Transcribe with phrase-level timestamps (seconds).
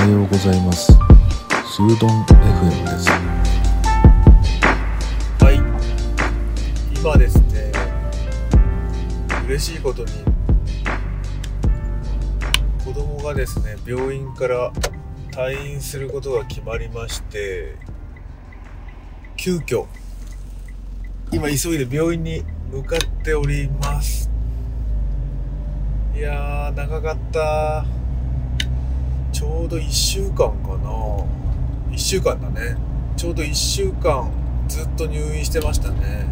[0.00, 0.86] はようございます。
[0.86, 3.10] スードン FM です。
[5.44, 5.56] はい。
[6.98, 7.70] 今ですね
[9.46, 10.10] 嬉しいことに
[12.82, 14.72] 子供がですね病院から
[15.32, 17.76] 退院することが決まりまして
[19.36, 19.84] 急遽
[21.30, 24.30] 今急いで病院に向かっております。
[26.16, 27.99] いやー長かった。
[29.40, 30.90] ちょうど1週間かな。
[31.92, 32.76] 1週間だね。
[33.16, 34.30] ちょうど1週間
[34.68, 36.26] ずっと入院してましたね。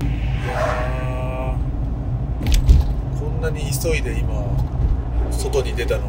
[0.00, 0.04] い
[0.48, 1.54] や
[3.20, 4.32] こんなに急いで今
[5.30, 6.04] 外に出たの。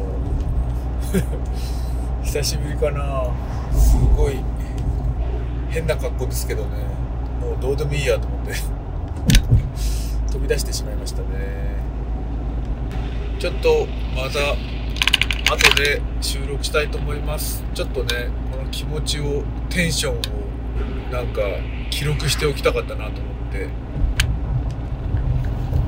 [2.24, 3.30] 久しぶりかな。
[3.78, 4.42] すごい
[5.68, 6.68] 変な格好ですけどね。
[7.42, 8.54] もうどうでもいいやと思って。
[10.32, 11.26] 飛び出してしまいましたね。
[13.38, 14.75] ちょっとまた
[15.48, 17.62] 後で収録したいと思います。
[17.72, 20.20] ちょっとねこの気持ちをテンションを
[21.12, 21.40] なんか
[21.90, 23.68] 記録しておきたかったなと思って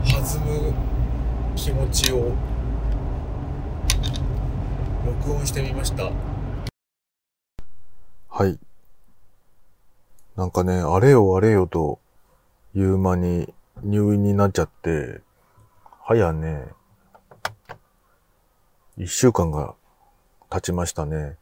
[0.09, 0.73] 弾む
[1.57, 2.33] 気持ちを
[5.05, 6.13] 録音してみました。
[8.29, 8.59] はい。
[10.37, 11.99] なんかねあれよあれよと
[12.77, 15.21] いう間に入院になっちゃって
[16.05, 16.78] 早ね
[18.99, 19.75] 一週間が
[20.51, 21.37] 経ちましたね。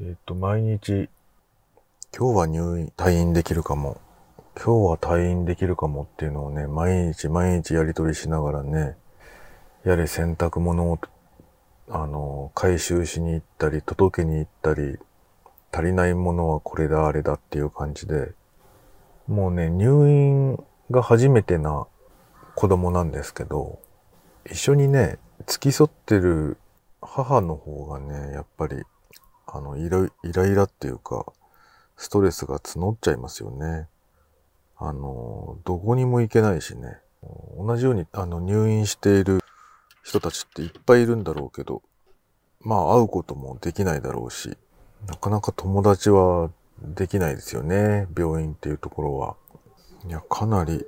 [0.00, 1.08] えっ、と毎日
[2.16, 4.00] 今日は入院退院できるかも。
[4.56, 8.96] 今日は退院できるかもっていうのをね毎日毎日やり取りしながらね
[9.84, 10.98] やれ洗濯物を
[11.92, 14.98] あの、回収しに行ったり、届けに行ったり、
[15.72, 18.30] 足りないものはこれだ、あれだっていう感じで、
[19.26, 21.88] もうね、入院が初めてな
[22.54, 23.80] 子供なんですけど、
[24.46, 26.56] 一緒にね、付き添ってる
[27.02, 28.82] 母の方がね、やっぱり、
[29.46, 31.26] あの、イライライラっていうか、
[31.96, 33.88] ストレスが募っちゃいますよね。
[34.76, 36.98] あの、どこにも行けないしね。
[37.58, 39.40] 同じように、あの、入院している
[40.02, 41.82] 人たちっていっぱいいるんだろうけど、
[42.60, 44.56] まあ会うこともできないだろうし、
[45.06, 46.50] なかなか友達は
[46.82, 49.36] できないですよね、病院っていうところは。
[50.06, 50.86] いや、かなり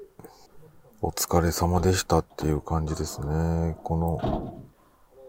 [1.05, 3.77] お疲れ様でしたっていう感じですね。
[3.83, 4.63] この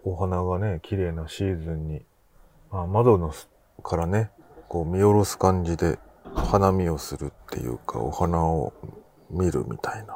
[0.03, 2.05] お花がね、綺麗なシーズンに、
[2.71, 3.33] まあ、窓の
[3.81, 4.29] からね、
[4.69, 5.97] こう見下ろす感じで
[6.35, 8.71] 花見をするっていうか、お花を
[9.31, 10.15] 見るみたいな。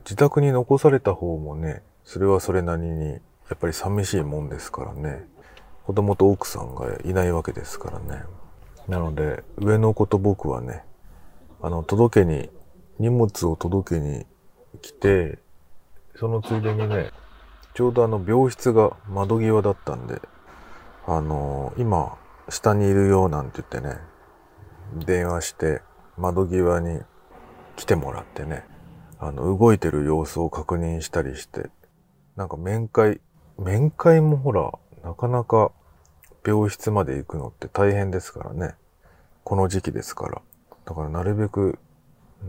[0.00, 3.18] 自宅に残された方もね、それはそれなりに、や
[3.54, 5.24] っぱり寂しいもんですからね。
[5.86, 8.24] 子供と奥さんがいないわけですからね。
[8.88, 10.84] なので、上の子と僕はね、
[11.62, 12.50] あの、届けに、
[12.98, 14.26] 荷物を届けに
[14.80, 15.38] 来て、
[16.16, 17.10] そのついでにね、
[17.74, 20.20] ちょうどあの、病室が窓際だったんで、
[21.06, 22.16] あの、今、
[22.48, 23.98] 下にいるよなんて言ってね、
[25.06, 25.80] 電話して
[26.16, 27.00] 窓際に
[27.76, 28.64] 来てもらってね、
[29.18, 31.70] あの、動いてる様子を確認したりして、
[32.36, 33.20] なんか面会、
[33.58, 34.72] 面会もほら、
[35.04, 35.72] なかなか
[36.46, 38.74] 病室まで行くのって大変ですからね。
[39.44, 40.42] この時期ですから。
[40.84, 41.78] だからなるべく、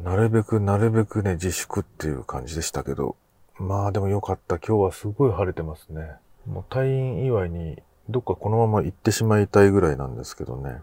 [0.02, 3.16] なるべくなるべくね、自粛っていう感じでしたけど。
[3.60, 4.58] まあでもよかった。
[4.58, 6.14] 今日はすごい晴れてますね。
[6.48, 10.64] もう退院祝いに、どっかこのまま行ってしまいたいぐらいなんですけどね。
[10.64, 10.82] よく頑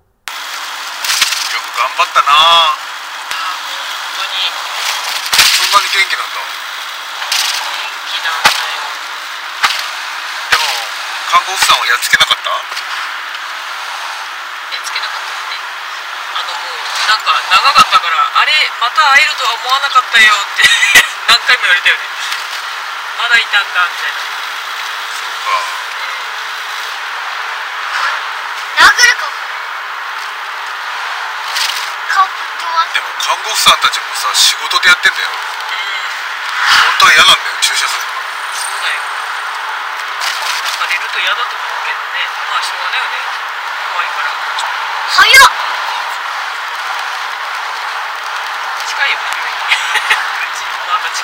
[1.98, 2.38] 張ったな本
[4.14, 4.38] 当に
[5.58, 6.46] そんなに元気なんだ元
[8.06, 8.62] 気なんだよ
[10.54, 10.62] でも
[11.28, 12.54] 看護婦さんはやっつけなかったや
[14.78, 15.58] っつけなかったね
[16.38, 16.78] あのもう
[17.10, 20.62] なんか長かったからあれまた会えるとは思わなかったよって
[21.26, 22.06] 何回も言われたよね。
[23.18, 24.22] まだいたんだみたいな。
[25.18, 25.58] そうか。
[28.78, 29.34] 殴るかも
[32.94, 35.30] でも看護婦さんたちもさ仕事でやってんだよ。
[35.30, 35.50] うん
[36.78, 38.06] 本当は嫌なんだよ注射するの。
[38.54, 39.02] そうだよ。
[40.62, 42.30] 泣かれると嫌だと思うけどね。
[42.54, 43.18] まあしょうがないよね。
[43.90, 44.30] 怖いから。
[45.10, 45.60] 早っ
[48.90, 49.22] 近いよね
[51.00, 51.19] うち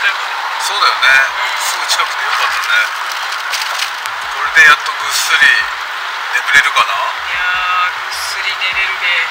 [0.66, 1.10] そうだよね。
[1.62, 2.78] すぐ近くてよかったね。
[4.36, 6.92] これでやっとぐっすり眠れるかな？
[6.92, 9.26] いやーぐっすり寝れるね。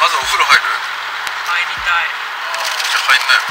[0.00, 0.64] まずお風呂入る？
[0.64, 2.12] 入りたい。
[2.12, 3.42] じゃあ入んなよ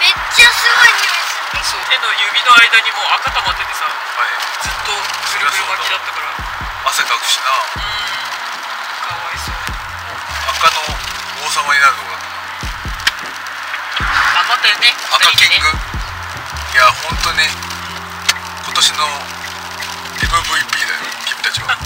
[0.00, 1.64] めっちゃすごい匂いする。
[1.64, 1.84] そう。
[1.88, 4.34] 手の指の間にもう赤溜まっててさはい。
[4.62, 6.32] ずっとぐるぐる巻きだったから。
[6.90, 7.52] 汗かくしな。
[7.52, 7.92] うん。
[9.06, 9.54] かわいそう。
[10.52, 12.31] 赤の王様になるとこだった
[14.62, 14.94] ったよね。
[15.10, 15.58] 赤キング、ね
[16.72, 16.94] いや本
[17.24, 17.38] 当に
[18.64, 19.08] 今年のだよ
[21.26, 21.76] 君たちは。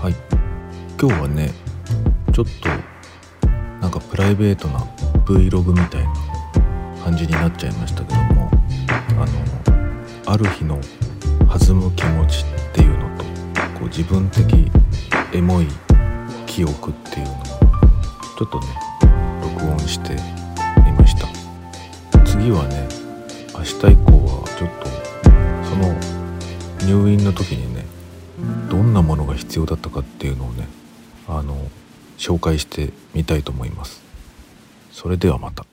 [0.02, 0.16] はい。
[0.98, 1.52] 今日はね
[2.32, 2.70] ちょっと
[3.80, 4.80] なんかプライベートな
[5.26, 6.08] Vlog みたいな
[7.04, 8.50] 感じになっちゃいましたけども
[9.10, 9.44] あの
[10.32, 10.80] ある日の
[11.46, 13.24] 弾む気持ちっていうのと
[13.78, 14.72] こう自分的
[15.32, 15.66] エモい
[16.46, 17.36] 記憶っていうのを
[18.38, 18.66] ちょっとね
[19.42, 20.16] 録音して
[20.84, 21.26] みました
[22.24, 22.88] 次はね
[23.54, 24.86] 明日以降はちょっと
[25.68, 27.84] その入院の時にね
[28.70, 30.68] どんなものが必要だったかっていうのをね
[31.28, 31.56] あの
[32.18, 34.02] 紹介してみたいと思います
[34.92, 35.66] それではまた。